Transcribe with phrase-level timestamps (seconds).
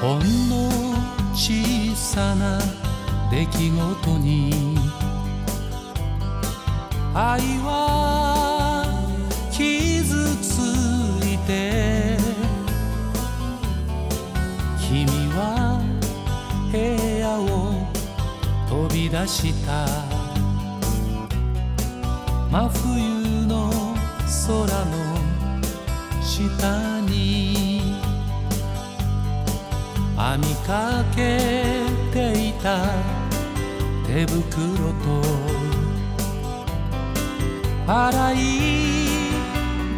[0.00, 0.70] ほんの
[1.34, 2.58] 小さな
[3.30, 4.78] 出来事に。
[7.12, 8.86] 愛は
[9.52, 10.58] 傷つ
[11.26, 12.16] いて。
[14.78, 15.04] 君
[15.36, 15.78] は
[16.72, 16.78] 部
[17.18, 17.86] 屋を
[18.70, 19.86] 飛び出した。
[22.50, 23.70] 真冬の
[24.46, 24.96] 空の
[26.22, 27.49] 下に。
[30.36, 31.38] みかけ
[32.12, 32.78] ていた。
[34.06, 35.22] 手袋と
[37.86, 38.36] 洗い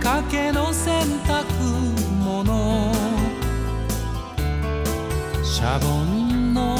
[0.00, 1.44] かけの洗濯
[2.24, 2.92] 物。
[5.42, 6.76] シャボンの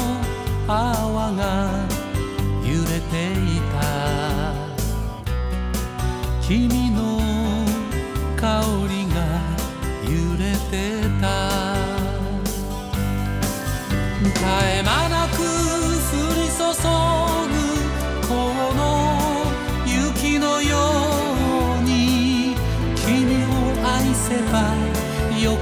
[0.67, 1.69] 泡が
[2.63, 3.81] 揺れていた。
[6.41, 6.92] 君の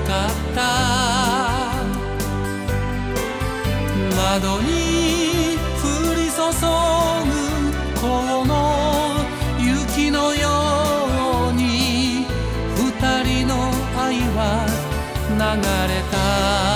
[0.08, 0.62] かった。
[4.16, 4.68] 窓に
[5.78, 5.86] 降
[6.16, 7.32] り注ぐ
[8.00, 8.04] こ
[8.46, 8.52] の
[9.60, 10.48] 雪のよ
[11.50, 12.26] うに
[12.76, 12.82] 二
[13.24, 13.54] 人の
[13.98, 14.40] 愛は
[15.30, 15.40] 流
[15.94, 16.71] れた。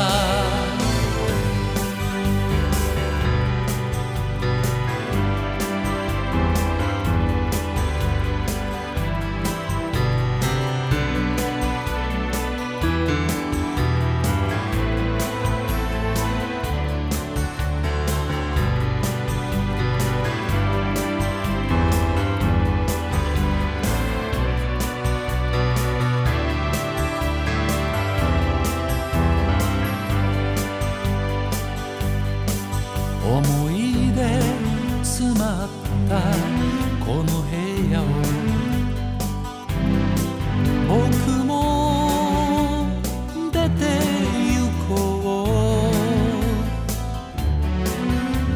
[37.06, 37.28] この部
[37.92, 38.04] 屋を
[40.88, 42.88] 僕も
[43.52, 43.84] 出て
[44.56, 44.58] 行
[44.90, 44.92] こ
[45.92, 45.96] う。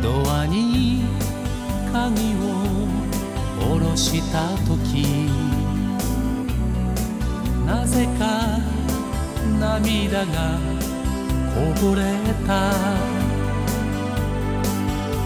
[0.02, 1.04] ドアに
[1.94, 2.44] 鍵を
[3.60, 4.36] 下ろした
[4.68, 5.30] 時。
[7.68, 8.58] なぜか
[9.60, 10.58] 涙が
[11.54, 12.02] こぼれ
[12.48, 12.74] た。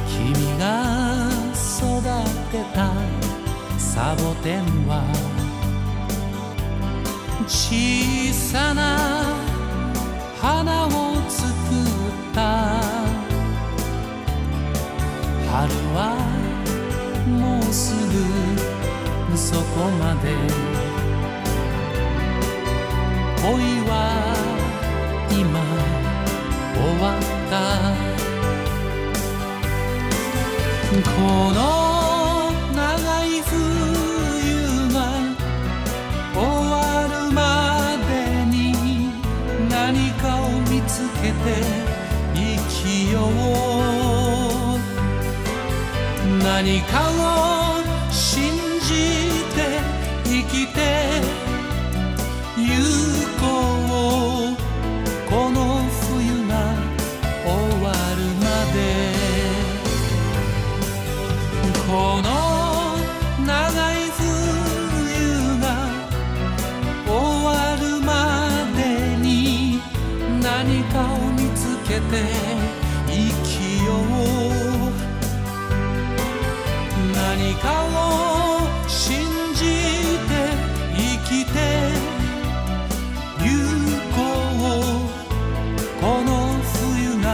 [0.09, 0.63] 君が
[1.78, 2.01] 育
[2.51, 3.03] てた。
[3.94, 5.06] サボテンは
[7.48, 8.98] 小さな
[10.42, 10.90] 花を
[11.30, 12.42] 作った。
[15.48, 16.18] 春は
[17.28, 17.94] もうす
[19.31, 20.34] ぐそこまで。
[23.44, 23.52] 恋
[23.88, 23.94] は
[25.30, 25.62] 今
[26.74, 27.22] 終わっ
[27.52, 27.54] た。
[31.12, 31.82] この
[42.34, 43.34] 生きよう。
[46.44, 49.22] 何かを信じ
[71.88, 72.03] けて
[73.07, 73.13] 生
[73.44, 74.44] きよう。
[77.16, 79.61] 何かを信じ
[80.27, 80.31] て
[80.95, 81.57] 生きて
[83.39, 83.44] 行
[84.16, 84.17] こ
[84.59, 86.31] うこの
[86.63, 87.25] 冬が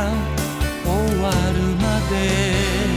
[0.84, 0.90] 終
[1.22, 2.89] わるまで。